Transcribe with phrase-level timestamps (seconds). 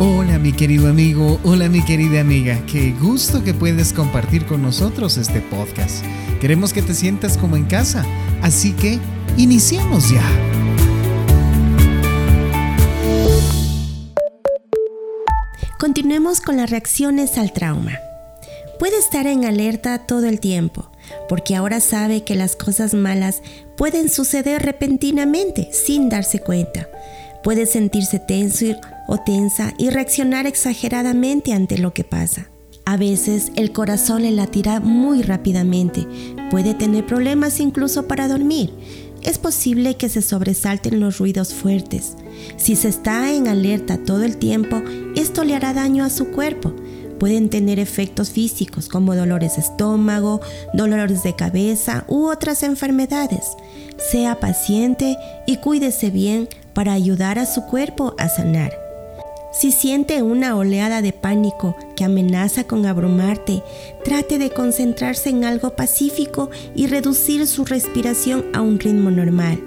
[0.00, 5.16] Hola mi querido amigo, hola mi querida amiga, qué gusto que puedes compartir con nosotros
[5.18, 6.04] este podcast.
[6.40, 8.04] Queremos que te sientas como en casa,
[8.42, 8.98] así que
[9.36, 10.20] iniciemos ya.
[15.78, 17.92] Continuemos con las reacciones al trauma.
[18.80, 20.90] Puede estar en alerta todo el tiempo,
[21.28, 23.42] porque ahora sabe que las cosas malas
[23.76, 26.88] pueden suceder repentinamente sin darse cuenta.
[27.44, 28.74] Puede sentirse tenso
[29.06, 32.50] o tensa y reaccionar exageradamente ante lo que pasa.
[32.86, 36.06] A veces el corazón le latirá muy rápidamente,
[36.50, 38.74] puede tener problemas incluso para dormir.
[39.22, 42.14] Es posible que se sobresalten los ruidos fuertes.
[42.58, 44.82] Si se está en alerta todo el tiempo,
[45.16, 46.74] esto le hará daño a su cuerpo.
[47.18, 50.42] Pueden tener efectos físicos como dolores de estómago,
[50.74, 53.46] dolores de cabeza u otras enfermedades.
[53.96, 55.16] Sea paciente
[55.46, 58.83] y cuídese bien para ayudar a su cuerpo a sanar.
[59.54, 63.62] Si siente una oleada de pánico que amenaza con abrumarte,
[64.04, 69.62] trate de concentrarse en algo pacífico y reducir su respiración a un ritmo normal.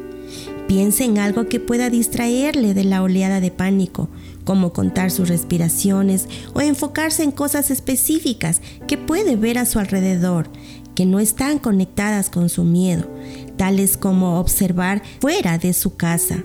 [0.67, 4.09] Piense en algo que pueda distraerle de la oleada de pánico,
[4.43, 10.49] como contar sus respiraciones o enfocarse en cosas específicas que puede ver a su alrededor,
[10.95, 13.09] que no están conectadas con su miedo,
[13.55, 16.43] tales como observar fuera de su casa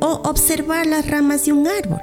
[0.00, 2.00] o observar las ramas de un árbol.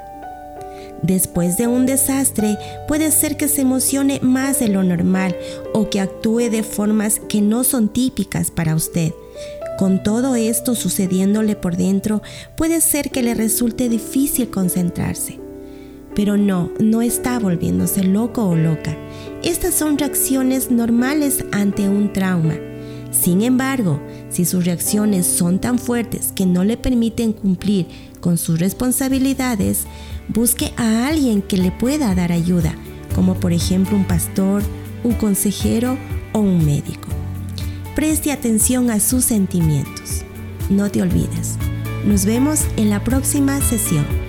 [1.04, 5.36] Después de un desastre, puede ser que se emocione más de lo normal
[5.74, 9.14] o que actúe de formas que no son típicas para usted.
[9.78, 12.24] Con todo esto sucediéndole por dentro,
[12.56, 15.40] puede ser que le resulte difícil concentrarse.
[16.16, 18.98] Pero no, no está volviéndose loco o loca.
[19.44, 22.56] Estas son reacciones normales ante un trauma.
[23.12, 27.86] Sin embargo, si sus reacciones son tan fuertes que no le permiten cumplir
[28.20, 29.86] con sus responsabilidades,
[30.28, 32.74] busque a alguien que le pueda dar ayuda,
[33.16, 34.62] como por ejemplo un pastor,
[35.04, 35.98] un consejero
[36.34, 37.10] o un médico.
[37.96, 40.24] Preste atención a sus sentimientos.
[40.70, 41.58] No te olvides.
[42.06, 44.27] Nos vemos en la próxima sesión.